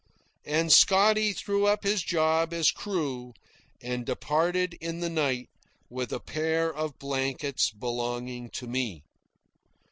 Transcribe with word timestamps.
And 0.47 0.71
Scotty 0.73 1.31
threw 1.31 1.67
up 1.67 1.83
his 1.83 2.01
job 2.01 2.53
as 2.53 2.71
crew, 2.71 3.35
and 3.83 4.03
departed 4.03 4.75
in 4.81 4.99
the 4.99 5.11
night 5.11 5.47
with 5.91 6.11
a 6.11 6.19
pair 6.19 6.73
of 6.73 6.97
blankets 6.97 7.69
belonging 7.69 8.49
to 8.49 8.65
me. 8.65 9.03